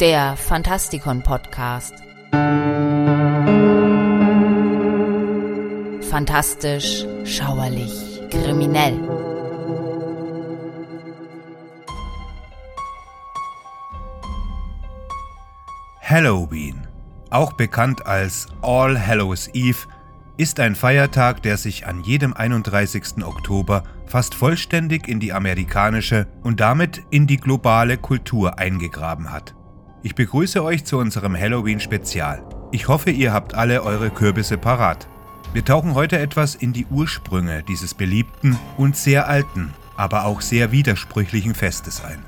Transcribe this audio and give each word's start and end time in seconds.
der 0.00 0.36
Fantastikon 0.36 1.22
Podcast. 1.22 1.94
Fantastisch, 6.10 7.06
schauerlich, 7.24 8.20
kriminell. 8.30 8.98
Halloween, 16.02 16.86
auch 17.30 17.54
bekannt 17.54 18.04
als 18.06 18.48
All 18.60 19.00
Hallows 19.00 19.48
Eve, 19.54 19.86
ist 20.36 20.60
ein 20.60 20.74
Feiertag, 20.74 21.42
der 21.42 21.56
sich 21.56 21.86
an 21.86 22.02
jedem 22.02 22.34
31. 22.34 23.24
Oktober 23.24 23.82
fast 24.04 24.34
vollständig 24.34 25.08
in 25.08 25.20
die 25.20 25.32
amerikanische 25.32 26.26
und 26.42 26.60
damit 26.60 27.02
in 27.08 27.26
die 27.26 27.38
globale 27.38 27.96
Kultur 27.96 28.58
eingegraben 28.58 29.32
hat. 29.32 29.55
Ich 30.06 30.14
begrüße 30.14 30.62
euch 30.62 30.84
zu 30.84 30.98
unserem 30.98 31.36
Halloween-Spezial. 31.36 32.40
Ich 32.70 32.86
hoffe, 32.86 33.10
ihr 33.10 33.32
habt 33.32 33.54
alle 33.54 33.82
eure 33.82 34.10
Kürbisse 34.10 34.56
parat. 34.56 35.08
Wir 35.52 35.64
tauchen 35.64 35.96
heute 35.96 36.16
etwas 36.16 36.54
in 36.54 36.72
die 36.72 36.86
Ursprünge 36.86 37.64
dieses 37.64 37.92
beliebten 37.92 38.56
und 38.76 38.96
sehr 38.96 39.26
alten, 39.26 39.74
aber 39.96 40.26
auch 40.26 40.42
sehr 40.42 40.70
widersprüchlichen 40.70 41.56
Festes 41.56 42.04
ein. 42.04 42.22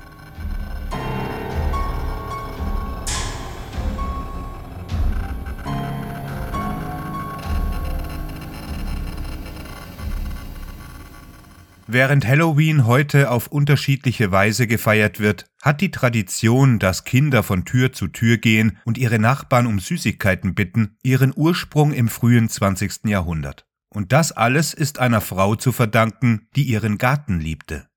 Während 11.91 12.27
Halloween 12.27 12.85
heute 12.85 13.31
auf 13.31 13.47
unterschiedliche 13.47 14.31
Weise 14.31 14.67
gefeiert 14.67 15.19
wird, 15.19 15.45
hat 15.63 15.81
die 15.81 15.89
Tradition, 15.89 16.77
dass 16.77 17.03
Kinder 17.03 17.41
von 17.41 17.65
Tür 17.65 17.91
zu 17.91 18.05
Tür 18.05 18.37
gehen 18.37 18.77
und 18.85 18.99
ihre 18.99 19.17
Nachbarn 19.17 19.65
um 19.65 19.79
Süßigkeiten 19.79 20.53
bitten, 20.53 20.97
ihren 21.01 21.33
Ursprung 21.35 21.91
im 21.91 22.07
frühen 22.07 22.47
20. 22.47 23.05
Jahrhundert. 23.05 23.65
Und 23.89 24.11
das 24.11 24.31
alles 24.31 24.75
ist 24.75 24.99
einer 24.99 25.19
Frau 25.19 25.55
zu 25.55 25.71
verdanken, 25.71 26.47
die 26.55 26.61
ihren 26.61 26.99
Garten 26.99 27.39
liebte. 27.39 27.87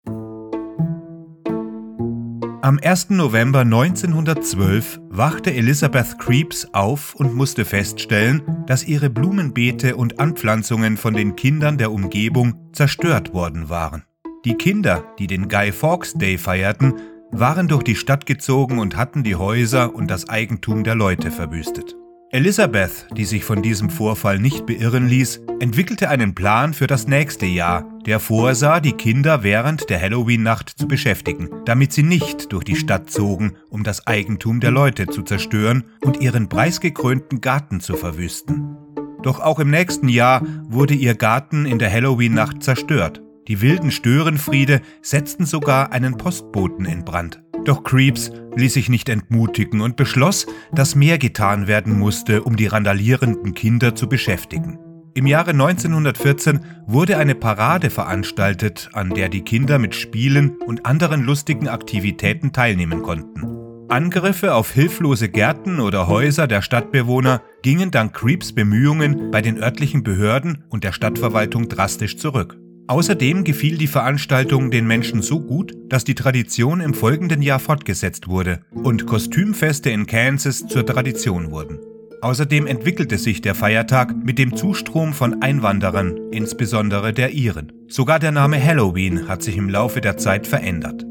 Am 2.64 2.78
1. 2.80 3.10
November 3.10 3.62
1912 3.62 5.00
wachte 5.08 5.52
Elizabeth 5.52 6.16
Creeps 6.20 6.68
auf 6.72 7.12
und 7.16 7.34
musste 7.34 7.64
feststellen, 7.64 8.40
dass 8.68 8.86
ihre 8.86 9.10
Blumenbeete 9.10 9.96
und 9.96 10.20
Anpflanzungen 10.20 10.96
von 10.96 11.12
den 11.12 11.34
Kindern 11.34 11.76
der 11.76 11.90
Umgebung 11.90 12.54
zerstört 12.72 13.34
worden 13.34 13.68
waren. 13.68 14.04
Die 14.44 14.54
Kinder, 14.54 15.02
die 15.18 15.26
den 15.26 15.48
Guy 15.48 15.72
Fawkes 15.72 16.14
Day 16.14 16.38
feierten, 16.38 16.94
waren 17.32 17.66
durch 17.66 17.82
die 17.82 17.96
Stadt 17.96 18.26
gezogen 18.26 18.78
und 18.78 18.96
hatten 18.96 19.24
die 19.24 19.34
Häuser 19.34 19.92
und 19.92 20.08
das 20.08 20.28
Eigentum 20.28 20.84
der 20.84 20.94
Leute 20.94 21.32
verwüstet. 21.32 21.96
Elisabeth, 22.34 23.08
die 23.14 23.26
sich 23.26 23.44
von 23.44 23.60
diesem 23.60 23.90
Vorfall 23.90 24.38
nicht 24.38 24.64
beirren 24.64 25.06
ließ, 25.06 25.42
entwickelte 25.60 26.08
einen 26.08 26.34
Plan 26.34 26.72
für 26.72 26.86
das 26.86 27.06
nächste 27.06 27.44
Jahr, 27.44 27.84
der 28.06 28.20
vorsah, 28.20 28.80
die 28.80 28.94
Kinder 28.94 29.42
während 29.42 29.90
der 29.90 30.00
Halloween-Nacht 30.00 30.70
zu 30.70 30.88
beschäftigen, 30.88 31.50
damit 31.66 31.92
sie 31.92 32.02
nicht 32.02 32.50
durch 32.50 32.64
die 32.64 32.76
Stadt 32.76 33.10
zogen, 33.10 33.52
um 33.68 33.84
das 33.84 34.06
Eigentum 34.06 34.60
der 34.60 34.70
Leute 34.70 35.08
zu 35.08 35.20
zerstören 35.20 35.84
und 36.00 36.22
ihren 36.22 36.48
preisgekrönten 36.48 37.42
Garten 37.42 37.80
zu 37.80 37.96
verwüsten. 37.96 38.78
Doch 39.22 39.38
auch 39.38 39.58
im 39.58 39.68
nächsten 39.68 40.08
Jahr 40.08 40.40
wurde 40.70 40.94
ihr 40.94 41.14
Garten 41.14 41.66
in 41.66 41.78
der 41.78 41.92
Halloween-Nacht 41.92 42.62
zerstört. 42.62 43.20
Die 43.46 43.60
wilden 43.60 43.90
Störenfriede 43.90 44.80
setzten 45.02 45.44
sogar 45.44 45.92
einen 45.92 46.16
Postboten 46.16 46.86
in 46.86 47.04
Brand. 47.04 47.42
Doch 47.64 47.84
Creeps 47.84 48.30
ließ 48.56 48.74
sich 48.74 48.88
nicht 48.88 49.08
entmutigen 49.08 49.80
und 49.80 49.96
beschloss, 49.96 50.46
dass 50.72 50.94
mehr 50.94 51.18
getan 51.18 51.66
werden 51.68 51.98
musste, 51.98 52.42
um 52.42 52.56
die 52.56 52.66
randalierenden 52.66 53.54
Kinder 53.54 53.94
zu 53.94 54.08
beschäftigen. 54.08 54.78
Im 55.14 55.26
Jahre 55.26 55.50
1914 55.50 56.60
wurde 56.86 57.18
eine 57.18 57.34
Parade 57.34 57.90
veranstaltet, 57.90 58.88
an 58.94 59.10
der 59.10 59.28
die 59.28 59.42
Kinder 59.42 59.78
mit 59.78 59.94
Spielen 59.94 60.56
und 60.66 60.86
anderen 60.86 61.22
lustigen 61.22 61.68
Aktivitäten 61.68 62.52
teilnehmen 62.52 63.02
konnten. 63.02 63.62
Angriffe 63.88 64.54
auf 64.54 64.72
hilflose 64.72 65.28
Gärten 65.28 65.78
oder 65.78 66.08
Häuser 66.08 66.46
der 66.46 66.62
Stadtbewohner 66.62 67.42
gingen 67.60 67.90
dank 67.90 68.14
Creeps 68.14 68.54
Bemühungen 68.54 69.30
bei 69.30 69.42
den 69.42 69.62
örtlichen 69.62 70.02
Behörden 70.02 70.64
und 70.70 70.82
der 70.82 70.92
Stadtverwaltung 70.92 71.68
drastisch 71.68 72.16
zurück. 72.16 72.56
Außerdem 72.88 73.44
gefiel 73.44 73.78
die 73.78 73.86
Veranstaltung 73.86 74.70
den 74.70 74.86
Menschen 74.86 75.22
so 75.22 75.40
gut, 75.40 75.72
dass 75.88 76.04
die 76.04 76.14
Tradition 76.14 76.80
im 76.80 76.94
folgenden 76.94 77.40
Jahr 77.40 77.60
fortgesetzt 77.60 78.28
wurde 78.28 78.60
und 78.72 79.06
Kostümfeste 79.06 79.90
in 79.90 80.06
Kansas 80.06 80.66
zur 80.66 80.84
Tradition 80.84 81.50
wurden. 81.50 81.78
Außerdem 82.22 82.66
entwickelte 82.66 83.18
sich 83.18 83.40
der 83.40 83.54
Feiertag 83.54 84.14
mit 84.14 84.38
dem 84.38 84.56
Zustrom 84.56 85.12
von 85.12 85.42
Einwanderern, 85.42 86.16
insbesondere 86.30 87.12
der 87.12 87.32
Iren. 87.32 87.72
Sogar 87.88 88.18
der 88.18 88.30
Name 88.30 88.62
Halloween 88.62 89.26
hat 89.28 89.42
sich 89.42 89.56
im 89.56 89.68
Laufe 89.68 90.00
der 90.00 90.16
Zeit 90.16 90.46
verändert. 90.46 91.04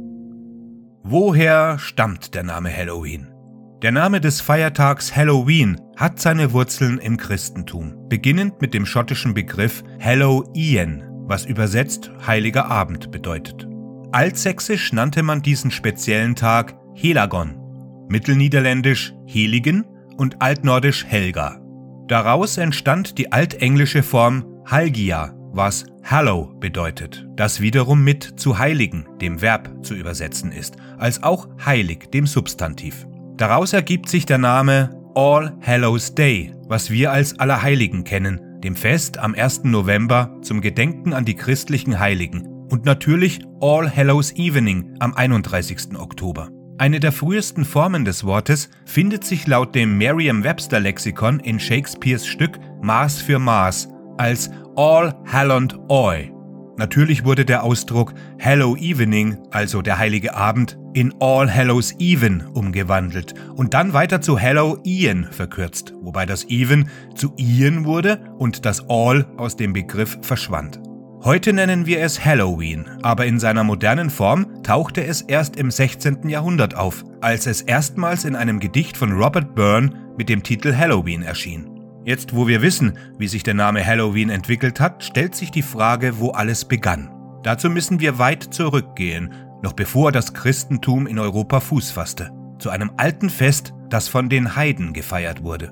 Woher 1.04 1.80
stammt 1.80 2.34
der 2.34 2.44
Name 2.44 2.76
Halloween? 2.76 3.28
Der 3.82 3.92
Name 3.92 4.22
des 4.22 4.40
Feiertags 4.40 5.16
Halloween 5.16 5.82
hat 5.98 6.20
seine 6.20 6.54
Wurzeln 6.54 7.00
im 7.00 7.18
Christentum, 7.18 8.08
beginnend 8.08 8.62
mit 8.62 8.74
dem 8.74 8.86
schottischen 8.86 9.34
Begriff 9.34 9.84
Hallow 10.00 10.50
Ian, 10.54 11.11
was 11.32 11.46
übersetzt 11.46 12.12
Heiliger 12.28 12.66
Abend 12.66 13.10
bedeutet. 13.10 13.66
Altsächsisch 14.12 14.92
nannte 14.92 15.24
man 15.24 15.42
diesen 15.42 15.72
speziellen 15.72 16.36
Tag 16.36 16.76
Helagon, 16.94 17.56
mittelniederländisch 18.10 19.14
Heligen 19.26 19.86
und 20.18 20.42
altnordisch 20.42 21.06
Helga. 21.06 21.62
Daraus 22.10 22.58
entstand 22.58 23.18
die 23.18 23.32
altenglische 23.32 24.04
Form 24.04 24.44
Halgia, 24.66 25.34
was 25.54 25.86
Hallow 26.04 26.54
bedeutet, 26.60 27.26
das 27.38 27.62
wiederum 27.62 28.04
mit 28.04 28.24
zu 28.38 28.60
heiligen, 28.60 29.06
dem 29.22 29.42
Verb 29.42 29.70
zu 29.86 29.96
übersetzen 29.96 30.52
ist, 30.52 30.76
als 30.98 31.24
auch 31.24 31.48
heilig, 31.66 32.12
dem 32.12 32.28
Substantiv. 32.28 33.08
Daraus 33.38 33.72
ergibt 33.72 34.10
sich 34.10 34.26
der 34.26 34.38
Name 34.38 34.90
All 35.16 35.56
Hallows 35.62 36.14
Day, 36.14 36.54
was 36.68 36.92
wir 36.92 37.14
als 37.14 37.40
Allerheiligen 37.40 38.04
kennen, 38.04 38.51
dem 38.64 38.76
Fest 38.76 39.18
am 39.18 39.34
1. 39.34 39.64
November 39.66 40.38
zum 40.42 40.62
Gedenken 40.62 41.14
an 41.14 41.26
die 41.26 41.36
christlichen 41.36 42.00
Heiligen 42.00 42.48
und 42.70 42.86
natürlich 42.86 43.42
All 43.60 43.94
Hallows 43.94 44.32
Evening 44.36 44.96
am 45.00 45.14
31. 45.14 45.98
Oktober. 45.98 46.50
Eine 46.78 47.00
der 47.00 47.12
frühesten 47.12 47.66
Formen 47.66 48.06
des 48.06 48.24
Wortes 48.24 48.70
findet 48.86 49.24
sich 49.24 49.46
laut 49.46 49.76
dem 49.76 49.98
Merriam-Webster-Lexikon 49.98 51.40
in 51.40 51.60
Shakespeares 51.60 52.26
Stück 52.26 52.60
Maß 52.82 53.22
für 53.22 53.40
Maß 53.40 53.90
als 54.18 54.50
All 54.76 55.14
Hallowed 55.26 55.78
Oi. 55.90 56.32
Natürlich 56.78 57.26
wurde 57.26 57.46
der 57.46 57.64
Ausdruck 57.64 58.14
Hallow 58.40 58.76
Evening, 58.78 59.38
also 59.52 59.82
der 59.82 60.00
heilige 60.00 60.36
Abend, 60.36 60.78
in 60.94 61.14
All 61.20 61.54
Hallows 61.54 61.96
Even 62.00 62.46
umgewandelt 62.54 63.34
und 63.56 63.74
dann 63.74 63.94
weiter 63.94 64.22
zu 64.22 64.40
Hallow 64.40 64.80
Ian 64.84 65.28
verkürzt, 65.32 65.94
wobei 66.02 66.26
das 66.26 66.46
Even 66.50 66.90
zu 67.16 67.34
Ian 67.38 67.86
wurde 67.86 68.20
und 68.38 68.66
das 68.66 68.90
All 68.90 69.26
aus 69.38 69.56
dem 69.56 69.74
Begriff 69.74 70.18
verschwand. 70.22 70.82
Heute 71.24 71.54
nennen 71.54 71.86
wir 71.86 72.02
es 72.02 72.26
Halloween, 72.26 72.86
aber 73.04 73.28
in 73.28 73.40
seiner 73.40 73.64
modernen 73.64 74.10
Form 74.10 74.64
tauchte 74.64 75.06
es 75.06 75.22
erst 75.22 75.56
im 75.56 75.70
16. 75.70 76.28
Jahrhundert 76.28 76.76
auf, 76.76 77.04
als 77.22 77.46
es 77.46 77.62
erstmals 77.62 78.26
in 78.26 78.36
einem 78.36 78.60
Gedicht 78.60 78.98
von 78.98 79.12
Robert 79.12 79.54
Byrne 79.54 79.92
mit 80.18 80.30
dem 80.30 80.42
Titel 80.42 80.76
Halloween 80.76 81.22
erschien. 81.22 81.70
Jetzt, 82.04 82.36
wo 82.36 82.48
wir 82.48 82.64
wissen, 82.64 82.98
wie 83.20 83.28
sich 83.28 83.44
der 83.44 83.54
Name 83.54 83.86
Halloween 83.86 84.32
entwickelt 84.32 84.80
hat, 84.80 85.04
stellt 85.04 85.36
sich 85.36 85.52
die 85.52 85.62
Frage, 85.62 86.18
wo 86.18 86.32
alles 86.32 86.66
begann. 86.66 87.12
Dazu 87.44 87.70
müssen 87.70 88.00
wir 88.00 88.18
weit 88.18 88.44
zurückgehen, 88.44 89.32
noch 89.62 89.74
bevor 89.74 90.12
das 90.12 90.34
Christentum 90.34 91.08
in 91.08 91.20
Europa 91.20 91.60
Fuß 91.60 91.92
fasste, 91.92 92.32
zu 92.60 92.70
einem 92.70 92.92
alten 92.98 93.30
Fest, 93.30 93.74
das 93.90 94.08
von 94.08 94.30
den 94.30 94.56
Heiden 94.56 94.94
gefeiert 94.94 95.44
wurde. 95.44 95.72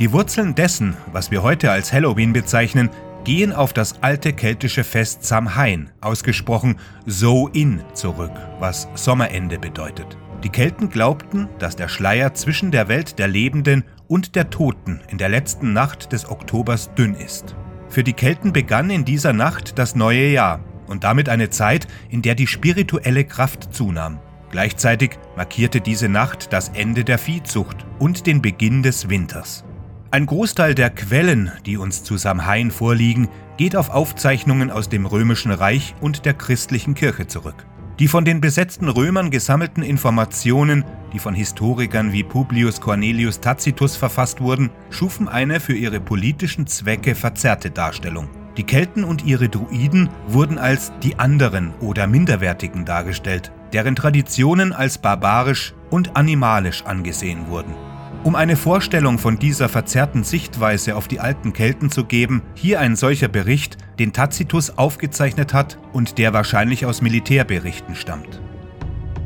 Die 0.00 0.12
Wurzeln 0.12 0.54
dessen, 0.54 0.96
was 1.12 1.30
wir 1.30 1.42
heute 1.42 1.70
als 1.70 1.92
Halloween 1.92 2.32
bezeichnen, 2.32 2.90
gehen 3.22 3.52
auf 3.52 3.72
das 3.72 4.02
alte 4.02 4.32
keltische 4.32 4.84
Fest 4.84 5.24
Samhain, 5.24 5.90
ausgesprochen 6.00 6.76
So-In, 7.06 7.82
zurück, 7.94 8.32
was 8.58 8.88
Sommerende 8.94 9.58
bedeutet. 9.58 10.18
Die 10.42 10.50
Kelten 10.50 10.90
glaubten, 10.90 11.48
dass 11.58 11.76
der 11.76 11.88
Schleier 11.88 12.34
zwischen 12.34 12.70
der 12.70 12.88
Welt 12.88 13.18
der 13.18 13.28
Lebenden 13.28 13.84
und 14.08 14.36
der 14.36 14.50
Toten 14.50 15.00
in 15.08 15.16
der 15.16 15.30
letzten 15.30 15.72
Nacht 15.72 16.12
des 16.12 16.28
Oktobers 16.28 16.92
dünn 16.94 17.14
ist. 17.14 17.56
Für 17.88 18.04
die 18.04 18.12
Kelten 18.12 18.52
begann 18.52 18.90
in 18.90 19.04
dieser 19.04 19.32
Nacht 19.32 19.78
das 19.78 19.94
neue 19.94 20.28
Jahr 20.28 20.60
und 20.86 21.04
damit 21.04 21.28
eine 21.28 21.50
Zeit, 21.50 21.86
in 22.08 22.22
der 22.22 22.34
die 22.34 22.46
spirituelle 22.46 23.24
Kraft 23.24 23.74
zunahm. 23.74 24.20
Gleichzeitig 24.50 25.18
markierte 25.36 25.80
diese 25.80 26.08
Nacht 26.08 26.52
das 26.52 26.68
Ende 26.68 27.04
der 27.04 27.18
Viehzucht 27.18 27.84
und 27.98 28.26
den 28.26 28.40
Beginn 28.40 28.82
des 28.82 29.08
Winters. 29.08 29.64
Ein 30.10 30.26
Großteil 30.26 30.76
der 30.76 30.90
Quellen, 30.90 31.50
die 31.66 31.76
uns 31.76 32.04
zu 32.04 32.16
Samhain 32.16 32.70
vorliegen, 32.70 33.28
geht 33.56 33.74
auf 33.74 33.90
Aufzeichnungen 33.90 34.70
aus 34.70 34.88
dem 34.88 35.06
Römischen 35.06 35.50
Reich 35.50 35.96
und 36.00 36.24
der 36.24 36.34
christlichen 36.34 36.94
Kirche 36.94 37.26
zurück. 37.26 37.66
Die 37.98 38.06
von 38.06 38.24
den 38.24 38.40
besetzten 38.40 38.88
Römern 38.88 39.30
gesammelten 39.30 39.82
Informationen, 39.82 40.84
die 41.12 41.18
von 41.18 41.34
Historikern 41.34 42.12
wie 42.12 42.22
Publius 42.22 42.80
Cornelius 42.80 43.40
Tacitus 43.40 43.96
verfasst 43.96 44.40
wurden, 44.40 44.70
schufen 44.90 45.28
eine 45.28 45.58
für 45.58 45.74
ihre 45.74 46.00
politischen 46.00 46.68
Zwecke 46.68 47.16
verzerrte 47.16 47.70
Darstellung. 47.70 48.28
Die 48.56 48.64
Kelten 48.64 49.02
und 49.02 49.24
ihre 49.24 49.48
Druiden 49.48 50.08
wurden 50.28 50.58
als 50.58 50.92
die 51.02 51.18
anderen 51.18 51.74
oder 51.80 52.06
Minderwertigen 52.06 52.84
dargestellt, 52.84 53.50
deren 53.72 53.96
Traditionen 53.96 54.72
als 54.72 54.98
barbarisch 54.98 55.74
und 55.90 56.16
animalisch 56.16 56.84
angesehen 56.84 57.48
wurden. 57.48 57.74
Um 58.22 58.36
eine 58.36 58.56
Vorstellung 58.56 59.18
von 59.18 59.38
dieser 59.38 59.68
verzerrten 59.68 60.24
Sichtweise 60.24 60.96
auf 60.96 61.08
die 61.08 61.20
alten 61.20 61.52
Kelten 61.52 61.90
zu 61.90 62.04
geben, 62.04 62.42
hier 62.54 62.80
ein 62.80 62.96
solcher 62.96 63.28
Bericht, 63.28 63.76
den 63.98 64.12
Tacitus 64.12 64.70
aufgezeichnet 64.70 65.52
hat 65.52 65.78
und 65.92 66.16
der 66.16 66.32
wahrscheinlich 66.32 66.86
aus 66.86 67.02
Militärberichten 67.02 67.94
stammt. 67.94 68.40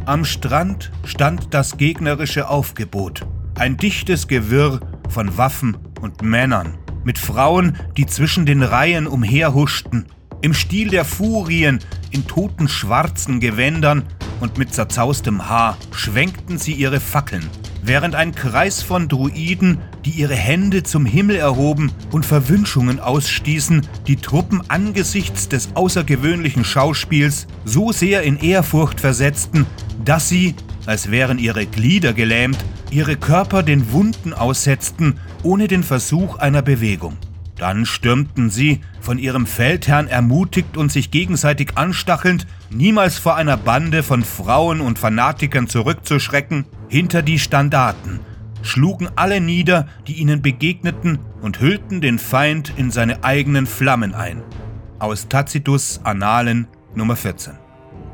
Am 0.04 0.24
Strand 0.24 0.90
stand 1.04 1.52
das 1.54 1.76
gegnerische 1.76 2.48
Aufgebot, 2.48 3.26
ein 3.56 3.76
dichtes 3.76 4.26
Gewirr 4.26 4.80
von 5.08 5.36
Waffen 5.36 5.76
und 6.00 6.22
Männern, 6.22 6.78
mit 7.08 7.18
Frauen, 7.18 7.78
die 7.96 8.04
zwischen 8.04 8.44
den 8.44 8.62
Reihen 8.62 9.06
umherhuschten, 9.06 10.04
im 10.42 10.52
Stil 10.52 10.90
der 10.90 11.06
Furien, 11.06 11.78
in 12.10 12.26
toten 12.26 12.68
schwarzen 12.68 13.40
Gewändern 13.40 14.02
und 14.40 14.58
mit 14.58 14.74
zerzaustem 14.74 15.48
Haar 15.48 15.78
schwenkten 15.90 16.58
sie 16.58 16.74
ihre 16.74 17.00
Fackeln, 17.00 17.48
während 17.82 18.14
ein 18.14 18.34
Kreis 18.34 18.82
von 18.82 19.08
Druiden, 19.08 19.78
die 20.04 20.10
ihre 20.10 20.34
Hände 20.34 20.82
zum 20.82 21.06
Himmel 21.06 21.36
erhoben 21.36 21.92
und 22.10 22.26
Verwünschungen 22.26 23.00
ausstießen, 23.00 23.86
die 24.06 24.16
Truppen 24.16 24.60
angesichts 24.68 25.48
des 25.48 25.70
außergewöhnlichen 25.76 26.62
Schauspiels 26.62 27.46
so 27.64 27.90
sehr 27.90 28.22
in 28.22 28.36
Ehrfurcht 28.36 29.00
versetzten, 29.00 29.64
dass 30.04 30.28
sie, 30.28 30.56
als 30.88 31.10
wären 31.10 31.38
ihre 31.38 31.66
Glieder 31.66 32.14
gelähmt, 32.14 32.56
ihre 32.90 33.16
Körper 33.16 33.62
den 33.62 33.92
Wunden 33.92 34.32
aussetzten, 34.32 35.20
ohne 35.42 35.68
den 35.68 35.82
Versuch 35.82 36.38
einer 36.38 36.62
Bewegung. 36.62 37.18
Dann 37.58 37.84
stürmten 37.84 38.48
sie, 38.48 38.80
von 39.00 39.18
ihrem 39.18 39.46
Feldherrn 39.46 40.08
ermutigt 40.08 40.78
und 40.78 40.90
sich 40.90 41.10
gegenseitig 41.10 41.72
anstachelnd, 41.74 42.46
niemals 42.70 43.18
vor 43.18 43.36
einer 43.36 43.58
Bande 43.58 44.02
von 44.02 44.22
Frauen 44.22 44.80
und 44.80 44.98
Fanatikern 44.98 45.66
zurückzuschrecken, 45.66 46.64
hinter 46.88 47.20
die 47.20 47.38
Standarten, 47.38 48.20
schlugen 48.62 49.08
alle 49.14 49.42
nieder, 49.42 49.88
die 50.06 50.14
ihnen 50.14 50.40
begegneten, 50.40 51.18
und 51.42 51.60
hüllten 51.60 52.00
den 52.00 52.18
Feind 52.18 52.72
in 52.76 52.90
seine 52.90 53.24
eigenen 53.24 53.66
Flammen 53.66 54.14
ein. 54.14 54.42
Aus 54.98 55.28
Tacitus 55.28 56.00
Annalen 56.02 56.66
Nummer 56.94 57.14
14. 57.14 57.57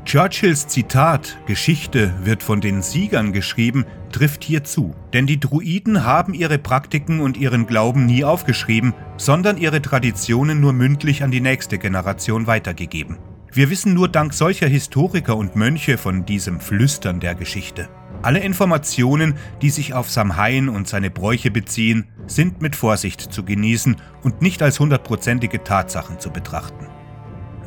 Churchills 0.05 0.67
Zitat 0.67 1.35
Geschichte 1.47 2.13
wird 2.23 2.43
von 2.43 2.61
den 2.61 2.83
Siegern 2.83 3.33
geschrieben 3.33 3.85
trifft 4.11 4.43
hier 4.43 4.63
zu, 4.63 4.93
denn 5.13 5.25
die 5.25 5.39
Druiden 5.39 6.05
haben 6.05 6.35
ihre 6.35 6.59
Praktiken 6.59 7.21
und 7.21 7.37
ihren 7.37 7.65
Glauben 7.65 8.05
nie 8.05 8.23
aufgeschrieben, 8.23 8.93
sondern 9.17 9.57
ihre 9.57 9.81
Traditionen 9.81 10.61
nur 10.61 10.73
mündlich 10.73 11.23
an 11.23 11.31
die 11.31 11.41
nächste 11.41 11.79
Generation 11.79 12.45
weitergegeben. 12.45 13.17
Wir 13.51 13.71
wissen 13.71 13.95
nur 13.95 14.07
dank 14.07 14.35
solcher 14.35 14.67
Historiker 14.67 15.35
und 15.35 15.55
Mönche 15.55 15.97
von 15.97 16.23
diesem 16.23 16.59
Flüstern 16.59 17.19
der 17.19 17.33
Geschichte. 17.33 17.89
Alle 18.21 18.39
Informationen, 18.39 19.33
die 19.63 19.71
sich 19.71 19.95
auf 19.95 20.11
Samhain 20.11 20.69
und 20.69 20.87
seine 20.87 21.09
Bräuche 21.09 21.49
beziehen, 21.49 22.07
sind 22.27 22.61
mit 22.61 22.75
Vorsicht 22.75 23.21
zu 23.21 23.43
genießen 23.43 23.95
und 24.21 24.41
nicht 24.41 24.61
als 24.61 24.79
hundertprozentige 24.79 25.63
Tatsachen 25.63 26.19
zu 26.19 26.29
betrachten. 26.29 26.85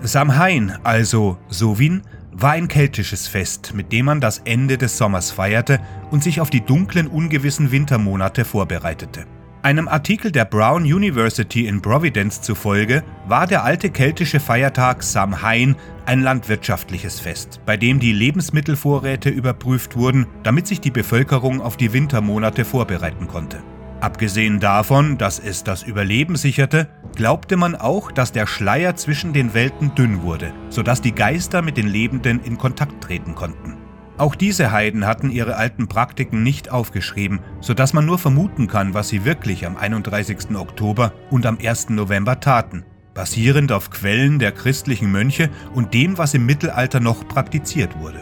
Samhain, 0.02 0.78
also 0.84 1.38
Sovin, 1.48 2.02
war 2.40 2.52
ein 2.52 2.68
keltisches 2.68 3.26
Fest, 3.26 3.72
mit 3.74 3.92
dem 3.92 4.06
man 4.06 4.20
das 4.20 4.38
Ende 4.44 4.78
des 4.78 4.96
Sommers 4.96 5.30
feierte 5.32 5.80
und 6.10 6.22
sich 6.22 6.40
auf 6.40 6.50
die 6.50 6.60
dunklen, 6.60 7.08
ungewissen 7.08 7.72
Wintermonate 7.72 8.44
vorbereitete. 8.44 9.26
Einem 9.62 9.88
Artikel 9.88 10.30
der 10.30 10.44
Brown 10.44 10.84
University 10.84 11.66
in 11.66 11.82
Providence 11.82 12.40
zufolge 12.40 13.02
war 13.26 13.48
der 13.48 13.64
alte 13.64 13.90
keltische 13.90 14.38
Feiertag 14.38 15.02
Samhain 15.02 15.74
ein 16.06 16.22
landwirtschaftliches 16.22 17.18
Fest, 17.18 17.60
bei 17.66 17.76
dem 17.76 17.98
die 17.98 18.12
Lebensmittelvorräte 18.12 19.30
überprüft 19.30 19.96
wurden, 19.96 20.26
damit 20.44 20.68
sich 20.68 20.80
die 20.80 20.92
Bevölkerung 20.92 21.60
auf 21.60 21.76
die 21.76 21.92
Wintermonate 21.92 22.64
vorbereiten 22.64 23.26
konnte. 23.26 23.60
Abgesehen 24.00 24.60
davon, 24.60 25.18
dass 25.18 25.40
es 25.40 25.64
das 25.64 25.82
Überleben 25.82 26.36
sicherte, 26.36 26.88
glaubte 27.16 27.56
man 27.56 27.74
auch, 27.74 28.12
dass 28.12 28.30
der 28.30 28.46
Schleier 28.46 28.94
zwischen 28.94 29.32
den 29.32 29.54
Welten 29.54 29.94
dünn 29.96 30.22
wurde, 30.22 30.52
sodass 30.68 31.00
die 31.00 31.14
Geister 31.14 31.62
mit 31.62 31.76
den 31.76 31.88
Lebenden 31.88 32.40
in 32.44 32.58
Kontakt 32.58 33.02
treten 33.02 33.34
konnten. 33.34 33.76
Auch 34.16 34.36
diese 34.36 34.70
Heiden 34.70 35.06
hatten 35.06 35.30
ihre 35.30 35.56
alten 35.56 35.88
Praktiken 35.88 36.42
nicht 36.44 36.70
aufgeschrieben, 36.70 37.40
sodass 37.60 37.92
man 37.92 38.06
nur 38.06 38.18
vermuten 38.18 38.68
kann, 38.68 38.94
was 38.94 39.08
sie 39.08 39.24
wirklich 39.24 39.66
am 39.66 39.76
31. 39.76 40.56
Oktober 40.56 41.12
und 41.30 41.44
am 41.44 41.58
1. 41.60 41.90
November 41.90 42.38
taten, 42.38 42.84
basierend 43.14 43.72
auf 43.72 43.90
Quellen 43.90 44.38
der 44.38 44.52
christlichen 44.52 45.10
Mönche 45.10 45.50
und 45.74 45.92
dem, 45.92 46.18
was 46.18 46.34
im 46.34 46.46
Mittelalter 46.46 47.00
noch 47.00 47.26
praktiziert 47.26 47.98
wurde. 47.98 48.20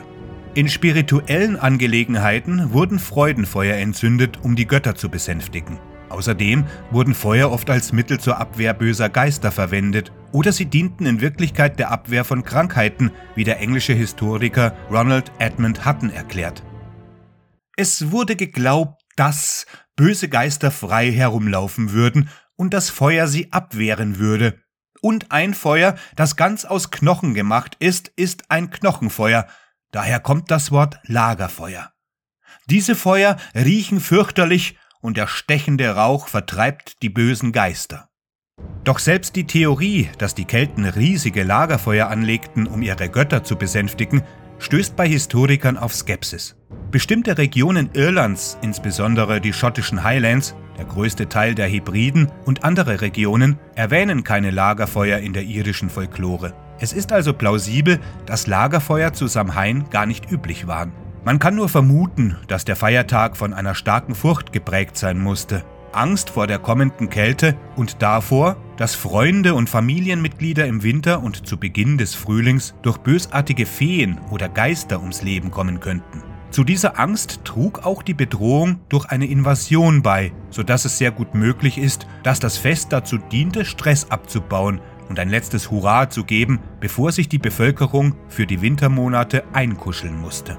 In 0.56 0.70
spirituellen 0.70 1.58
Angelegenheiten 1.58 2.72
wurden 2.72 2.98
Freudenfeuer 2.98 3.76
entzündet, 3.76 4.38
um 4.42 4.56
die 4.56 4.66
Götter 4.66 4.94
zu 4.94 5.10
besänftigen. 5.10 5.78
Außerdem 6.08 6.64
wurden 6.90 7.14
Feuer 7.14 7.50
oft 7.50 7.68
als 7.68 7.92
Mittel 7.92 8.18
zur 8.18 8.38
Abwehr 8.38 8.72
böser 8.72 9.10
Geister 9.10 9.52
verwendet 9.52 10.12
oder 10.32 10.52
sie 10.52 10.64
dienten 10.64 11.04
in 11.04 11.20
Wirklichkeit 11.20 11.78
der 11.78 11.90
Abwehr 11.90 12.24
von 12.24 12.42
Krankheiten, 12.42 13.10
wie 13.34 13.44
der 13.44 13.60
englische 13.60 13.92
Historiker 13.92 14.74
Ronald 14.90 15.30
Edmund 15.38 15.84
Hutton 15.84 16.08
erklärt. 16.08 16.62
Es 17.76 18.10
wurde 18.10 18.34
geglaubt, 18.34 19.02
dass 19.16 19.66
böse 19.94 20.30
Geister 20.30 20.70
frei 20.70 21.12
herumlaufen 21.12 21.92
würden 21.92 22.30
und 22.56 22.72
das 22.72 22.88
Feuer 22.88 23.26
sie 23.26 23.52
abwehren 23.52 24.18
würde. 24.18 24.58
Und 25.02 25.32
ein 25.32 25.52
Feuer, 25.52 25.96
das 26.14 26.36
ganz 26.36 26.64
aus 26.64 26.90
Knochen 26.90 27.34
gemacht 27.34 27.76
ist, 27.78 28.10
ist 28.16 28.50
ein 28.50 28.70
Knochenfeuer, 28.70 29.46
Daher 29.96 30.20
kommt 30.20 30.50
das 30.50 30.72
Wort 30.72 30.98
Lagerfeuer. 31.04 31.90
Diese 32.66 32.94
Feuer 32.94 33.38
riechen 33.54 33.98
fürchterlich 33.98 34.76
und 35.00 35.16
der 35.16 35.26
stechende 35.26 35.88
Rauch 35.88 36.28
vertreibt 36.28 37.00
die 37.00 37.08
bösen 37.08 37.50
Geister. 37.50 38.10
Doch 38.84 38.98
selbst 38.98 39.36
die 39.36 39.46
Theorie, 39.46 40.10
dass 40.18 40.34
die 40.34 40.44
Kelten 40.44 40.84
riesige 40.84 41.44
Lagerfeuer 41.44 42.08
anlegten, 42.08 42.66
um 42.66 42.82
ihre 42.82 43.08
Götter 43.08 43.42
zu 43.42 43.56
besänftigen, 43.56 44.22
stößt 44.58 44.96
bei 44.96 45.08
Historikern 45.08 45.78
auf 45.78 45.94
Skepsis. 45.94 46.56
Bestimmte 46.90 47.38
Regionen 47.38 47.88
Irlands, 47.94 48.58
insbesondere 48.60 49.40
die 49.40 49.54
schottischen 49.54 50.04
Highlands, 50.04 50.54
der 50.76 50.84
größte 50.84 51.30
Teil 51.30 51.54
der 51.54 51.68
Hebriden 51.68 52.30
und 52.44 52.64
andere 52.64 53.00
Regionen 53.00 53.58
erwähnen 53.74 54.24
keine 54.24 54.50
Lagerfeuer 54.50 55.20
in 55.20 55.32
der 55.32 55.44
irischen 55.44 55.88
Folklore. 55.88 56.52
Es 56.78 56.92
ist 56.92 57.12
also 57.12 57.32
plausibel, 57.32 58.00
dass 58.26 58.46
Lagerfeuer 58.46 59.12
zu 59.12 59.26
Samhain 59.26 59.88
gar 59.90 60.04
nicht 60.06 60.30
üblich 60.30 60.66
waren. 60.66 60.92
Man 61.24 61.38
kann 61.38 61.56
nur 61.56 61.68
vermuten, 61.68 62.36
dass 62.48 62.64
der 62.64 62.76
Feiertag 62.76 63.36
von 63.36 63.54
einer 63.54 63.74
starken 63.74 64.14
Furcht 64.14 64.52
geprägt 64.52 64.96
sein 64.96 65.18
musste. 65.18 65.64
Angst 65.92 66.30
vor 66.30 66.46
der 66.46 66.58
kommenden 66.58 67.08
Kälte 67.08 67.56
und 67.74 68.02
davor, 68.02 68.56
dass 68.76 68.94
Freunde 68.94 69.54
und 69.54 69.70
Familienmitglieder 69.70 70.66
im 70.66 70.82
Winter 70.82 71.22
und 71.22 71.46
zu 71.46 71.56
Beginn 71.56 71.96
des 71.96 72.14
Frühlings 72.14 72.74
durch 72.82 72.98
bösartige 72.98 73.64
Feen 73.64 74.20
oder 74.30 74.48
Geister 74.48 75.00
ums 75.00 75.22
Leben 75.22 75.50
kommen 75.50 75.80
könnten. 75.80 76.22
Zu 76.50 76.62
dieser 76.64 76.98
Angst 76.98 77.40
trug 77.44 77.84
auch 77.84 78.02
die 78.02 78.14
Bedrohung 78.14 78.80
durch 78.88 79.06
eine 79.06 79.26
Invasion 79.26 80.02
bei, 80.02 80.32
sodass 80.50 80.84
es 80.84 80.96
sehr 80.96 81.10
gut 81.10 81.34
möglich 81.34 81.76
ist, 81.76 82.06
dass 82.22 82.38
das 82.38 82.56
Fest 82.56 82.92
dazu 82.92 83.18
diente, 83.18 83.64
Stress 83.64 84.10
abzubauen 84.10 84.80
und 85.08 85.18
ein 85.18 85.28
letztes 85.28 85.70
Hurra 85.70 86.08
zu 86.10 86.24
geben, 86.24 86.60
bevor 86.80 87.12
sich 87.12 87.28
die 87.28 87.38
Bevölkerung 87.38 88.14
für 88.28 88.46
die 88.46 88.60
Wintermonate 88.60 89.44
einkuscheln 89.52 90.20
musste. 90.20 90.56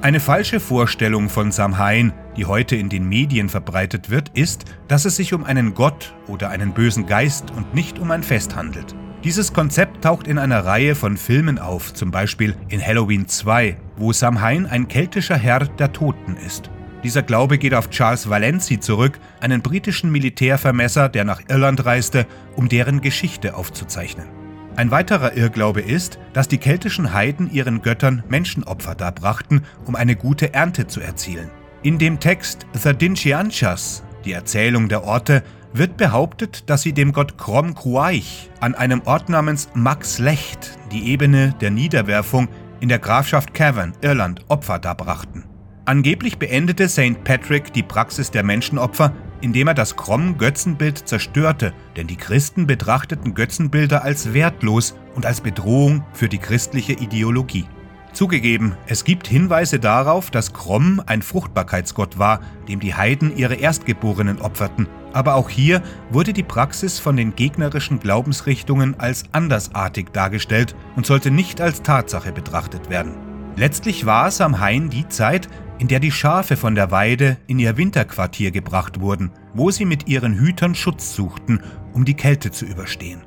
Eine 0.00 0.20
falsche 0.20 0.60
Vorstellung 0.60 1.28
von 1.28 1.50
Samhain, 1.50 2.12
die 2.36 2.46
heute 2.46 2.76
in 2.76 2.88
den 2.88 3.08
Medien 3.08 3.48
verbreitet 3.48 4.10
wird, 4.10 4.30
ist, 4.30 4.64
dass 4.86 5.04
es 5.04 5.16
sich 5.16 5.34
um 5.34 5.42
einen 5.42 5.74
Gott 5.74 6.14
oder 6.28 6.50
einen 6.50 6.72
bösen 6.72 7.06
Geist 7.06 7.50
und 7.50 7.74
nicht 7.74 7.98
um 7.98 8.12
ein 8.12 8.22
Fest 8.22 8.54
handelt. 8.54 8.94
Dieses 9.24 9.52
Konzept 9.52 10.04
taucht 10.04 10.28
in 10.28 10.38
einer 10.38 10.64
Reihe 10.64 10.94
von 10.94 11.16
Filmen 11.16 11.58
auf, 11.58 11.92
zum 11.92 12.12
Beispiel 12.12 12.54
in 12.68 12.80
Halloween 12.80 13.26
2, 13.26 13.76
wo 13.96 14.12
Samhain 14.12 14.66
ein 14.66 14.86
keltischer 14.86 15.36
Herr 15.36 15.66
der 15.66 15.92
Toten 15.92 16.36
ist. 16.36 16.70
Dieser 17.04 17.22
Glaube 17.22 17.58
geht 17.58 17.74
auf 17.74 17.90
Charles 17.90 18.28
Valency 18.28 18.80
zurück, 18.80 19.20
einen 19.40 19.62
britischen 19.62 20.10
Militärvermesser, 20.10 21.08
der 21.08 21.24
nach 21.24 21.42
Irland 21.48 21.84
reiste, 21.84 22.26
um 22.56 22.68
deren 22.68 23.00
Geschichte 23.00 23.54
aufzuzeichnen. 23.54 24.26
Ein 24.74 24.90
weiterer 24.90 25.36
Irrglaube 25.36 25.80
ist, 25.80 26.18
dass 26.32 26.48
die 26.48 26.58
keltischen 26.58 27.12
Heiden 27.12 27.50
ihren 27.50 27.82
Göttern 27.82 28.22
Menschenopfer 28.28 28.94
darbrachten, 28.94 29.64
um 29.86 29.96
eine 29.96 30.16
gute 30.16 30.54
Ernte 30.54 30.86
zu 30.86 31.00
erzielen. 31.00 31.50
In 31.82 31.98
dem 31.98 32.20
Text 32.20 32.66
The 32.74 32.94
Dinchianchas, 32.94 34.02
die 34.24 34.32
Erzählung 34.32 34.88
der 34.88 35.04
Orte, 35.04 35.42
wird 35.72 35.96
behauptet, 35.96 36.70
dass 36.70 36.82
sie 36.82 36.92
dem 36.92 37.12
Gott 37.12 37.38
Krom 37.38 37.74
Kruaich 37.74 38.50
an 38.60 38.74
einem 38.74 39.02
Ort 39.04 39.28
namens 39.28 39.68
Max 39.74 40.18
Lecht 40.18 40.78
die 40.92 41.10
Ebene 41.10 41.54
der 41.60 41.70
Niederwerfung 41.70 42.48
in 42.80 42.88
der 42.88 42.98
Grafschaft 42.98 43.54
Cavan, 43.54 43.94
Irland, 44.00 44.44
Opfer 44.48 44.78
darbrachten. 44.78 45.47
Angeblich 45.88 46.38
beendete 46.38 46.86
St. 46.86 47.24
Patrick 47.24 47.72
die 47.72 47.82
Praxis 47.82 48.30
der 48.30 48.42
Menschenopfer, 48.42 49.14
indem 49.40 49.68
er 49.68 49.74
das 49.74 49.96
Krom-Götzenbild 49.96 51.08
zerstörte, 51.08 51.72
denn 51.96 52.06
die 52.06 52.16
Christen 52.18 52.66
betrachteten 52.66 53.32
Götzenbilder 53.32 54.02
als 54.02 54.34
wertlos 54.34 54.94
und 55.14 55.24
als 55.24 55.40
Bedrohung 55.40 56.04
für 56.12 56.28
die 56.28 56.36
christliche 56.36 56.92
Ideologie. 56.92 57.64
Zugegeben, 58.12 58.76
es 58.86 59.02
gibt 59.02 59.28
Hinweise 59.28 59.80
darauf, 59.80 60.30
dass 60.30 60.52
Krom 60.52 61.02
ein 61.06 61.22
Fruchtbarkeitsgott 61.22 62.18
war, 62.18 62.40
dem 62.68 62.80
die 62.80 62.94
Heiden 62.94 63.34
ihre 63.34 63.54
Erstgeborenen 63.54 64.42
opferten, 64.42 64.88
aber 65.14 65.36
auch 65.36 65.48
hier 65.48 65.82
wurde 66.10 66.34
die 66.34 66.42
Praxis 66.42 66.98
von 66.98 67.16
den 67.16 67.34
gegnerischen 67.34 67.98
Glaubensrichtungen 67.98 69.00
als 69.00 69.24
andersartig 69.32 70.08
dargestellt 70.12 70.76
und 70.96 71.06
sollte 71.06 71.30
nicht 71.30 71.62
als 71.62 71.80
Tatsache 71.80 72.30
betrachtet 72.30 72.90
werden. 72.90 73.14
Letztlich 73.56 74.06
war 74.06 74.30
Samhain 74.30 74.90
die 74.90 75.08
Zeit, 75.08 75.48
in 75.78 75.88
der 75.88 76.00
die 76.00 76.10
Schafe 76.10 76.56
von 76.56 76.74
der 76.74 76.90
Weide 76.90 77.36
in 77.46 77.58
ihr 77.58 77.76
Winterquartier 77.76 78.50
gebracht 78.50 79.00
wurden, 79.00 79.30
wo 79.54 79.70
sie 79.70 79.84
mit 79.84 80.08
ihren 80.08 80.38
Hütern 80.38 80.74
Schutz 80.74 81.14
suchten, 81.14 81.60
um 81.92 82.04
die 82.04 82.14
Kälte 82.14 82.50
zu 82.50 82.64
überstehen. 82.64 83.22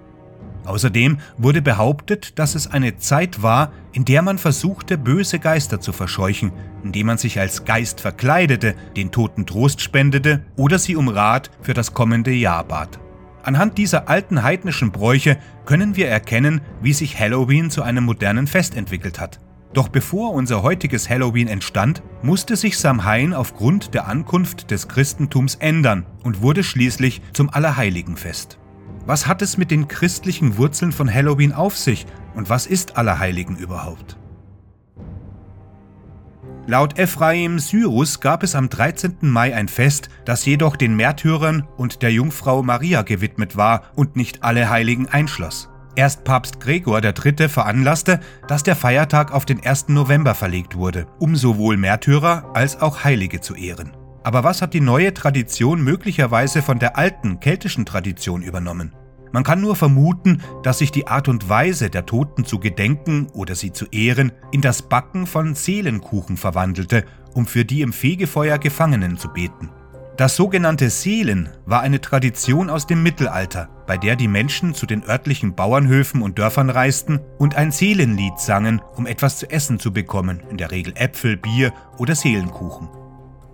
Außerdem 0.65 1.17
wurde 1.37 1.61
behauptet, 1.61 2.37
dass 2.37 2.55
es 2.55 2.67
eine 2.67 2.97
Zeit 2.97 3.41
war, 3.41 3.71
in 3.93 4.05
der 4.05 4.21
man 4.21 4.37
versuchte, 4.37 4.97
böse 4.97 5.39
Geister 5.39 5.79
zu 5.79 5.91
verscheuchen, 5.91 6.51
indem 6.83 7.07
man 7.07 7.17
sich 7.17 7.39
als 7.39 7.65
Geist 7.65 8.01
verkleidete, 8.01 8.75
den 8.95 9.11
Toten 9.11 9.45
Trost 9.45 9.81
spendete 9.81 10.45
oder 10.57 10.77
sie 10.77 10.95
um 10.95 11.07
Rat 11.07 11.49
für 11.61 11.73
das 11.73 11.93
kommende 11.93 12.31
Jahr 12.31 12.63
bat. 12.63 12.99
Anhand 13.43 13.79
dieser 13.79 14.07
alten 14.07 14.43
heidnischen 14.43 14.91
Bräuche 14.91 15.37
können 15.65 15.95
wir 15.95 16.07
erkennen, 16.07 16.61
wie 16.81 16.93
sich 16.93 17.19
Halloween 17.19 17.71
zu 17.71 17.81
einem 17.81 18.03
modernen 18.03 18.45
Fest 18.45 18.75
entwickelt 18.75 19.19
hat. 19.19 19.39
Doch 19.73 19.87
bevor 19.87 20.33
unser 20.33 20.63
heutiges 20.63 21.09
Halloween 21.09 21.47
entstand, 21.47 22.03
musste 22.21 22.55
sich 22.55 22.77
Samhain 22.77 23.33
aufgrund 23.33 23.93
der 23.93 24.07
Ankunft 24.07 24.69
des 24.69 24.89
Christentums 24.89 25.55
ändern 25.55 26.05
und 26.23 26.41
wurde 26.41 26.63
schließlich 26.63 27.21
zum 27.31 27.49
Allerheiligenfest. 27.49 28.59
Was 29.05 29.27
hat 29.27 29.41
es 29.41 29.57
mit 29.57 29.71
den 29.71 29.87
christlichen 29.87 30.57
Wurzeln 30.57 30.91
von 30.91 31.11
Halloween 31.11 31.53
auf 31.53 31.77
sich 31.77 32.05
und 32.35 32.49
was 32.49 32.67
ist 32.67 32.97
Allerheiligen 32.97 33.55
überhaupt? 33.55 34.17
Laut 36.67 36.99
Ephraim 36.99 37.57
Cyrus 37.57 38.19
gab 38.19 38.43
es 38.43 38.53
am 38.53 38.69
13. 38.69 39.17
Mai 39.21 39.55
ein 39.55 39.67
Fest, 39.67 40.09
das 40.25 40.45
jedoch 40.45 40.75
den 40.75 40.95
Märtyrern 40.95 41.67
und 41.75 42.03
der 42.03 42.11
Jungfrau 42.11 42.61
Maria 42.61 43.01
gewidmet 43.01 43.57
war 43.57 43.83
und 43.95 44.15
nicht 44.15 44.43
alle 44.43 44.69
Heiligen 44.69 45.07
einschloss. 45.07 45.69
Erst 46.01 46.23
Papst 46.23 46.59
Gregor 46.59 46.99
III. 47.03 47.47
veranlasste, 47.47 48.21
dass 48.47 48.63
der 48.63 48.75
Feiertag 48.75 49.31
auf 49.31 49.45
den 49.45 49.63
1. 49.63 49.89
November 49.89 50.33
verlegt 50.33 50.75
wurde, 50.75 51.05
um 51.19 51.35
sowohl 51.35 51.77
Märtyrer 51.77 52.49
als 52.55 52.81
auch 52.81 53.03
Heilige 53.03 53.39
zu 53.39 53.53
ehren. 53.53 53.91
Aber 54.23 54.43
was 54.43 54.63
hat 54.63 54.73
die 54.73 54.81
neue 54.81 55.13
Tradition 55.13 55.83
möglicherweise 55.83 56.63
von 56.63 56.79
der 56.79 56.97
alten 56.97 57.39
keltischen 57.39 57.85
Tradition 57.85 58.41
übernommen? 58.41 58.95
Man 59.31 59.43
kann 59.43 59.61
nur 59.61 59.75
vermuten, 59.75 60.41
dass 60.63 60.79
sich 60.79 60.91
die 60.91 61.05
Art 61.05 61.27
und 61.27 61.49
Weise, 61.49 61.91
der 61.91 62.07
Toten 62.07 62.45
zu 62.45 62.57
gedenken 62.57 63.27
oder 63.35 63.53
sie 63.53 63.71
zu 63.71 63.85
ehren, 63.91 64.31
in 64.51 64.61
das 64.61 64.81
Backen 64.81 65.27
von 65.27 65.53
Seelenkuchen 65.53 66.35
verwandelte, 66.35 67.05
um 67.35 67.45
für 67.45 67.63
die 67.63 67.81
im 67.81 67.93
Fegefeuer 67.93 68.57
Gefangenen 68.57 69.19
zu 69.19 69.27
beten. 69.29 69.69
Das 70.17 70.35
sogenannte 70.35 70.89
Seelen 70.89 71.49
war 71.65 71.81
eine 71.81 72.01
Tradition 72.01 72.69
aus 72.69 72.85
dem 72.85 73.01
Mittelalter, 73.01 73.69
bei 73.87 73.97
der 73.97 74.15
die 74.15 74.27
Menschen 74.27 74.73
zu 74.73 74.85
den 74.85 75.03
örtlichen 75.03 75.55
Bauernhöfen 75.55 76.21
und 76.21 76.37
Dörfern 76.37 76.69
reisten 76.69 77.21
und 77.39 77.55
ein 77.55 77.71
Seelenlied 77.71 78.37
sangen, 78.37 78.81
um 78.95 79.07
etwas 79.07 79.37
zu 79.37 79.49
essen 79.49 79.79
zu 79.79 79.93
bekommen, 79.93 80.41
in 80.49 80.57
der 80.57 80.71
Regel 80.71 80.93
Äpfel, 80.95 81.37
Bier 81.37 81.73
oder 81.97 82.13
Seelenkuchen. 82.13 82.89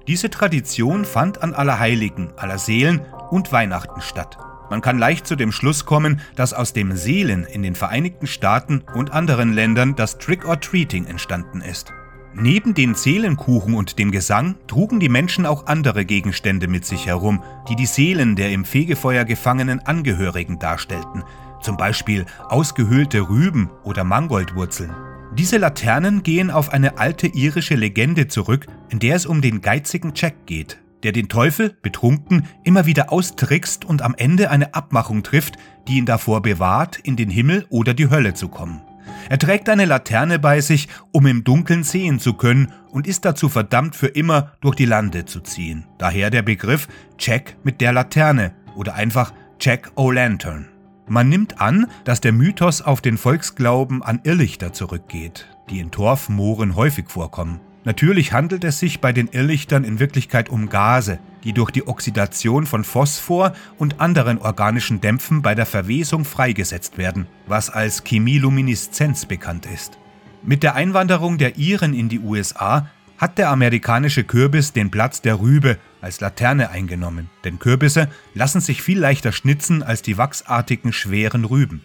Diese 0.07 0.29
Tradition 0.29 1.05
fand 1.05 1.43
an 1.43 1.53
Allerheiligen, 1.53 2.31
Allerseelen 2.37 3.01
und 3.29 3.51
Weihnachten 3.51 4.01
statt. 4.01 4.37
Man 4.69 4.81
kann 4.81 4.97
leicht 4.97 5.27
zu 5.27 5.35
dem 5.35 5.51
Schluss 5.51 5.85
kommen, 5.85 6.21
dass 6.35 6.53
aus 6.53 6.73
dem 6.73 6.97
Seelen 6.97 7.45
in 7.45 7.61
den 7.61 7.75
Vereinigten 7.75 8.27
Staaten 8.27 8.83
und 8.95 9.11
anderen 9.11 9.53
Ländern 9.53 9.95
das 9.95 10.17
Trick-or-Treating 10.17 11.05
entstanden 11.05 11.61
ist. 11.61 11.93
Neben 12.39 12.75
den 12.75 12.93
Seelenkuchen 12.93 13.73
und 13.73 13.97
dem 13.97 14.11
Gesang 14.11 14.57
trugen 14.67 14.99
die 14.99 15.09
Menschen 15.09 15.47
auch 15.47 15.65
andere 15.65 16.05
Gegenstände 16.05 16.67
mit 16.67 16.85
sich 16.85 17.07
herum, 17.07 17.41
die 17.67 17.75
die 17.75 17.87
Seelen 17.87 18.35
der 18.35 18.51
im 18.51 18.63
Fegefeuer 18.63 19.25
gefangenen 19.25 19.79
Angehörigen 19.79 20.59
darstellten, 20.59 21.23
zum 21.61 21.77
Beispiel 21.77 22.27
ausgehöhlte 22.47 23.27
Rüben 23.27 23.71
oder 23.83 24.03
Mangoldwurzeln. 24.03 24.91
Diese 25.35 25.57
Laternen 25.57 26.21
gehen 26.21 26.51
auf 26.51 26.71
eine 26.71 26.99
alte 26.99 27.25
irische 27.25 27.73
Legende 27.73 28.27
zurück, 28.27 28.67
in 28.89 28.99
der 28.99 29.15
es 29.15 29.25
um 29.25 29.41
den 29.41 29.61
geizigen 29.61 30.11
Jack 30.13 30.45
geht, 30.45 30.77
der 31.01 31.13
den 31.13 31.29
Teufel, 31.29 31.75
betrunken, 31.81 32.45
immer 32.63 32.85
wieder 32.85 33.11
austrickst 33.11 33.83
und 33.83 34.03
am 34.03 34.13
Ende 34.15 34.51
eine 34.51 34.75
Abmachung 34.75 35.23
trifft, 35.23 35.55
die 35.87 35.97
ihn 35.97 36.05
davor 36.05 36.43
bewahrt, 36.43 36.99
in 36.99 37.15
den 37.15 37.31
Himmel 37.31 37.65
oder 37.69 37.95
die 37.95 38.11
Hölle 38.11 38.35
zu 38.35 38.47
kommen. 38.47 38.81
Er 39.29 39.39
trägt 39.39 39.69
eine 39.69 39.85
Laterne 39.85 40.39
bei 40.39 40.61
sich, 40.61 40.87
um 41.11 41.25
im 41.25 41.43
Dunkeln 41.43 41.83
sehen 41.83 42.19
zu 42.19 42.33
können 42.33 42.71
und 42.91 43.07
ist 43.07 43.25
dazu 43.25 43.49
verdammt, 43.49 43.95
für 43.95 44.07
immer 44.07 44.53
durch 44.61 44.75
die 44.75 44.85
Lande 44.85 45.25
zu 45.25 45.41
ziehen. 45.41 45.85
Daher 45.97 46.29
der 46.29 46.41
Begriff 46.41 46.87
Jack 47.19 47.55
mit 47.63 47.81
der 47.81 47.93
Laterne 47.93 48.53
oder 48.75 48.95
einfach 48.95 49.33
Jack 49.59 49.91
O'Lantern. 49.95 50.65
Man 51.07 51.29
nimmt 51.29 51.61
an, 51.61 51.87
dass 52.03 52.21
der 52.21 52.33
Mythos 52.33 52.81
auf 52.81 53.01
den 53.01 53.17
Volksglauben 53.17 54.03
an 54.03 54.19
Irrlichter 54.23 54.73
zurückgeht, 54.73 55.47
die 55.69 55.79
in 55.79 55.89
Torfmooren 55.89 56.75
häufig 56.75 57.09
vorkommen. 57.09 57.61
Natürlich 57.87 58.33
handelt 58.33 58.65
es 58.65 58.79
sich 58.79 58.99
bei 58.99 59.13
den 59.13 59.29
Irrlichtern 59.29 59.85
in 59.85 59.97
Wirklichkeit 59.97 60.49
um 60.49 60.67
Gase, 60.67 61.19
die 61.45 61.53
durch 61.53 61.71
die 61.71 61.87
Oxidation 61.87 62.65
von 62.65 62.83
Phosphor 62.83 63.53
und 63.77 64.01
anderen 64.01 64.39
organischen 64.39 64.99
Dämpfen 64.99 65.41
bei 65.41 65.55
der 65.55 65.65
Verwesung 65.65 66.25
freigesetzt 66.25 66.97
werden, 66.97 67.27
was 67.45 67.69
als 67.69 68.03
Chemilumineszenz 68.03 69.25
bekannt 69.25 69.65
ist. 69.65 69.97
Mit 70.43 70.63
der 70.63 70.75
Einwanderung 70.75 71.37
der 71.37 71.57
Iren 71.57 71.93
in 71.93 72.09
die 72.09 72.19
USA 72.19 72.89
hat 73.17 73.37
der 73.37 73.51
amerikanische 73.51 74.25
Kürbis 74.25 74.73
den 74.73 74.91
Platz 74.91 75.21
der 75.21 75.39
Rübe 75.39 75.77
als 76.01 76.19
Laterne 76.19 76.71
eingenommen, 76.71 77.29
denn 77.45 77.57
Kürbisse 77.57 78.09
lassen 78.33 78.59
sich 78.59 78.81
viel 78.81 78.99
leichter 78.99 79.31
schnitzen 79.31 79.81
als 79.81 80.01
die 80.01 80.17
wachsartigen 80.17 80.91
schweren 80.91 81.45
Rüben. 81.45 81.83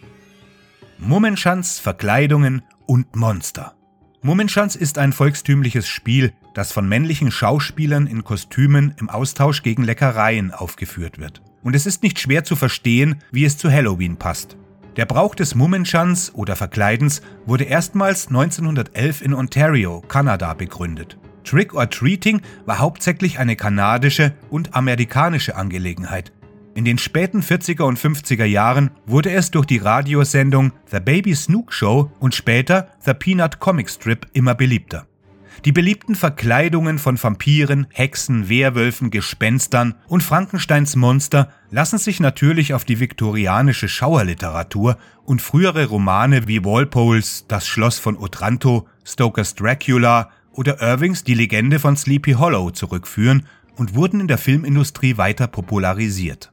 Mummenschanz, 0.97 1.79
Verkleidungen 1.79 2.61
und 2.87 3.15
Monster. 3.15 3.73
Mummenschanz 4.25 4.77
ist 4.77 4.99
ein 4.99 5.11
volkstümliches 5.11 5.85
Spiel, 5.85 6.31
das 6.53 6.71
von 6.71 6.87
männlichen 6.87 7.29
Schauspielern 7.29 8.07
in 8.07 8.23
Kostümen 8.23 8.95
im 8.97 9.09
Austausch 9.09 9.63
gegen 9.63 9.83
Leckereien 9.83 10.51
aufgeführt 10.51 11.19
wird. 11.19 11.41
Und 11.61 11.75
es 11.75 11.85
ist 11.85 12.03
nicht 12.03 12.19
schwer 12.19 12.45
zu 12.45 12.55
verstehen, 12.55 13.21
wie 13.33 13.43
es 13.43 13.57
zu 13.57 13.69
Halloween 13.69 14.15
passt. 14.15 14.55
Der 14.95 15.05
Brauch 15.05 15.35
des 15.35 15.55
Mummenschanz 15.55 16.31
oder 16.33 16.55
Verkleidens 16.55 17.21
wurde 17.45 17.65
erstmals 17.65 18.27
1911 18.27 19.21
in 19.21 19.33
Ontario, 19.33 19.99
Kanada, 20.07 20.53
begründet. 20.53 21.17
Trick 21.43 21.73
or 21.73 21.89
Treating 21.89 22.41
war 22.65 22.79
hauptsächlich 22.79 23.39
eine 23.39 23.57
kanadische 23.57 24.33
und 24.49 24.73
amerikanische 24.73 25.57
Angelegenheit, 25.57 26.31
in 26.75 26.85
den 26.85 26.97
späten 26.97 27.41
40er 27.41 27.83
und 27.83 27.99
50er 27.99 28.45
Jahren 28.45 28.91
wurde 29.05 29.31
es 29.31 29.51
durch 29.51 29.65
die 29.65 29.77
Radiosendung 29.77 30.71
The 30.91 30.99
Baby 30.99 31.35
Snook 31.35 31.71
Show 31.71 32.11
und 32.19 32.33
später 32.33 32.89
The 32.99 33.13
Peanut 33.13 33.59
Comic 33.59 33.89
Strip 33.89 34.27
immer 34.33 34.55
beliebter. 34.55 35.05
Die 35.65 35.71
beliebten 35.71 36.15
Verkleidungen 36.15 36.99
von 36.99 37.21
Vampiren, 37.21 37.87
Hexen, 37.91 38.49
Werwölfen, 38.49 39.11
Gespenstern 39.11 39.95
und 40.07 40.23
Frankensteins 40.23 40.95
Monster 40.95 41.49
lassen 41.69 41.99
sich 41.99 42.19
natürlich 42.19 42.73
auf 42.73 42.83
die 42.83 42.99
viktorianische 42.99 43.87
Schauerliteratur 43.87 44.97
und 45.25 45.41
frühere 45.41 45.85
Romane 45.85 46.47
wie 46.47 46.65
Walpoles 46.65 47.45
Das 47.47 47.67
Schloss 47.67 47.99
von 47.99 48.17
Otranto, 48.17 48.87
Stokers 49.05 49.55
Dracula 49.55 50.31
oder 50.51 50.81
Irvings 50.81 51.23
Die 51.23 51.35
Legende 51.35 51.79
von 51.79 51.95
Sleepy 51.95 52.33
Hollow 52.33 52.71
zurückführen 52.71 53.45
und 53.77 53.95
wurden 53.95 54.19
in 54.19 54.27
der 54.27 54.37
Filmindustrie 54.37 55.17
weiter 55.17 55.47
popularisiert. 55.47 56.52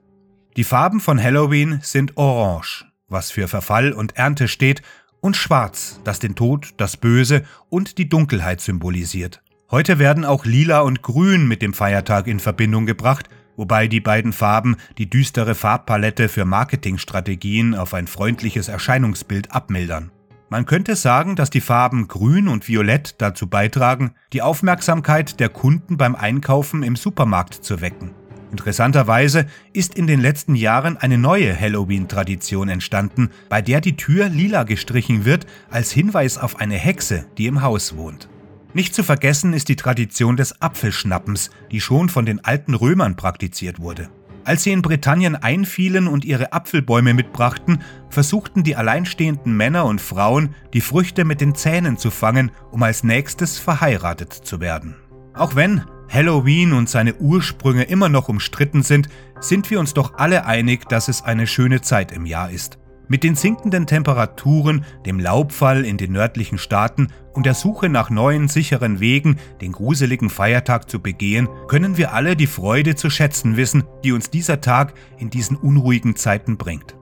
Die 0.57 0.65
Farben 0.65 0.99
von 0.99 1.23
Halloween 1.23 1.79
sind 1.83 2.17
orange, 2.17 2.85
was 3.09 3.31
für 3.31 3.47
Verfall 3.47 3.93
und 3.93 4.17
Ernte 4.17 4.49
steht, 4.49 4.83
und 5.21 5.37
schwarz, 5.37 6.01
das 6.03 6.19
den 6.19 6.35
Tod, 6.35 6.71
das 6.77 6.97
Böse 6.97 7.45
und 7.69 7.99
die 7.99 8.09
Dunkelheit 8.09 8.61
symbolisiert. 8.61 9.43
Heute 9.71 9.99
werden 10.01 10.25
auch 10.25 10.45
lila 10.45 10.81
und 10.81 11.03
grün 11.03 11.47
mit 11.47 11.63
dem 11.63 11.75
Feiertag 11.75 12.27
in 12.27 12.41
Verbindung 12.41 12.87
gebracht, 12.87 13.29
wobei 13.57 13.87
die 13.87 14.01
beiden 14.01 14.33
Farben 14.33 14.77
die 14.99 15.09
düstere 15.09 15.55
Farbpalette 15.55 16.29
für 16.29 16.45
Marketingstrategien 16.45 17.77
auf 17.77 17.95
ein 17.95 18.09
freundliches 18.09 18.69
Erscheinungsbild 18.69 19.53
abmildern. 19.53 20.11
Man 20.49 20.67
könnte 20.67 20.97
sagen, 20.97 21.37
dass 21.37 21.51
die 21.51 21.61
Farben 21.61 22.09
Grün 22.09 22.49
und 22.49 22.67
Violett 22.67 23.15
dazu 23.19 23.47
beitragen, 23.47 24.15
die 24.33 24.43
Aufmerksamkeit 24.43 25.39
der 25.39 25.49
Kunden 25.49 25.97
beim 25.97 26.17
Einkaufen 26.17 26.83
im 26.83 26.97
Supermarkt 26.97 27.55
zu 27.55 27.81
wecken. 27.81 28.11
Interessanterweise 28.51 29.47
ist 29.73 29.95
in 29.95 30.07
den 30.07 30.21
letzten 30.21 30.55
Jahren 30.55 30.97
eine 30.97 31.19
neue 31.19 31.59
Halloween-Tradition 31.59 32.69
entstanden, 32.69 33.31
bei 33.49 33.63
der 33.63 33.81
die 33.81 33.97
Tür 33.97 34.29
lila 34.29 34.65
gestrichen 34.65 35.25
wird 35.25 35.47
als 35.71 35.93
Hinweis 35.93 36.37
auf 36.37 36.59
eine 36.61 36.75
Hexe, 36.75 37.27
die 37.39 37.47
im 37.47 37.63
Haus 37.63 37.97
wohnt. 37.97 38.29
Nicht 38.73 38.95
zu 38.95 39.03
vergessen 39.03 39.53
ist 39.53 39.69
die 39.69 39.77
Tradition 39.77 40.37
des 40.37 40.61
Apfelschnappens, 40.63 41.51
die 41.71 41.81
schon 41.81 42.09
von 42.09 42.25
den 42.25 42.45
alten 42.45 42.75
Römern 42.75 43.17
praktiziert 43.17 43.81
wurde. 43.81 44.09
Als 44.45 44.63
sie 44.63 44.73
in 44.73 44.83
Britannien 44.83 45.37
einfielen 45.37 46.09
und 46.09 46.25
ihre 46.25 46.53
Apfelbäume 46.53 47.15
mitbrachten, 47.15 47.83
versuchten 48.09 48.63
die 48.63 48.75
alleinstehenden 48.75 49.57
Männer 49.57 49.85
und 49.85 50.01
Frauen, 50.01 50.55
die 50.73 50.81
Früchte 50.81 51.25
mit 51.25 51.41
den 51.41 51.55
Zähnen 51.55 51.99
zu 51.99 52.11
fangen, 52.11 52.51
um 52.71 52.83
als 52.83 53.05
nächstes 53.05 53.59
verheiratet 53.59 54.33
zu 54.33 54.61
werden. 54.61 54.97
Auch 55.35 55.57
wenn 55.57 55.83
Halloween 56.13 56.73
und 56.73 56.89
seine 56.89 57.15
Ursprünge 57.15 57.85
immer 57.85 58.09
noch 58.09 58.29
umstritten 58.29 58.83
sind, 58.83 59.09
sind 59.39 59.71
wir 59.71 59.79
uns 59.79 59.95
doch 59.95 60.15
alle 60.17 60.45
einig, 60.45 60.89
dass 60.89 61.09
es 61.09 61.23
eine 61.23 61.47
schöne 61.47 61.83
Zeit 61.83 62.11
im 62.11 62.27
Jahr 62.27 62.51
ist. 62.51 62.79
Mit 63.07 63.25
den 63.25 63.37
sinkenden 63.37 63.87
Temperaturen, 63.87 64.85
dem 65.07 65.19
Laubfall 65.19 65.85
in 65.85 65.97
den 65.97 66.13
nördlichen 66.13 66.59
Staaten 66.59 67.09
und 67.33 67.47
der 67.47 67.55
Suche 67.55 67.89
nach 67.89 68.11
neuen 68.11 68.49
sicheren 68.49 69.01
Wegen, 69.01 69.37
den 69.61 69.73
gruseligen 69.73 70.31
Feiertag 70.31 70.91
zu 70.91 71.01
begehen, 71.01 71.49
können 71.69 71.97
wir 71.97 72.13
alle 72.13 72.37
die 72.37 72.47
Freude 72.47 72.97
zu 72.97 73.09
schätzen 73.09 73.57
wissen, 73.57 73.85
die 74.05 74.13
uns 74.13 74.31
dieser 74.31 74.61
Tag 74.61 74.95
in 75.19 75.31
diesen 75.31 75.57
unruhigen 75.57 76.17
Zeiten 76.17 76.57
bringt. 76.57 76.97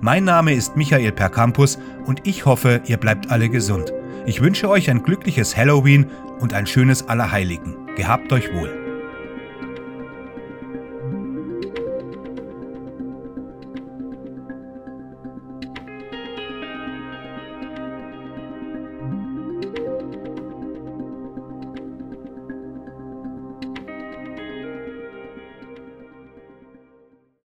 Mein 0.00 0.24
Name 0.24 0.54
ist 0.54 0.76
Michael 0.76 1.12
Percampus 1.12 1.78
und 2.06 2.26
ich 2.26 2.46
hoffe, 2.46 2.82
ihr 2.86 2.96
bleibt 2.96 3.30
alle 3.30 3.48
gesund. 3.48 3.92
Ich 4.26 4.40
wünsche 4.40 4.68
euch 4.68 4.88
ein 4.90 5.02
glückliches 5.02 5.56
Halloween 5.56 6.06
und 6.40 6.54
ein 6.54 6.66
schönes 6.66 7.08
Allerheiligen. 7.08 7.81
Gehabt 7.94 8.32
euch 8.32 8.50
wohl. 8.54 8.81